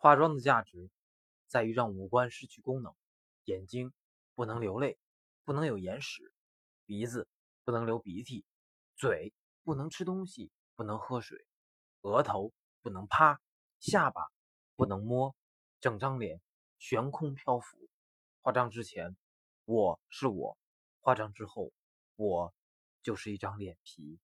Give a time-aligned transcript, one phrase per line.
[0.00, 0.90] 化妆的价值
[1.46, 2.94] 在于让五官失去功能
[3.44, 3.92] 眼睛
[4.34, 4.98] 不能流泪
[5.44, 6.32] 不能有眼屎
[6.86, 7.28] 鼻子
[7.64, 8.46] 不能流鼻涕
[8.96, 11.44] 嘴不能吃东西不能喝水
[12.00, 13.42] 额头不能趴
[13.78, 14.22] 下巴
[14.74, 15.36] 不能摸
[15.80, 16.40] 整张脸
[16.78, 17.76] 悬空漂浮。
[18.40, 19.14] 化妆之前
[19.66, 20.56] 我是我
[21.00, 21.74] 化妆之后
[22.16, 22.54] 我
[23.02, 24.18] 就是一张脸皮。